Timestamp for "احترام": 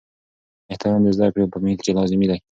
0.71-1.01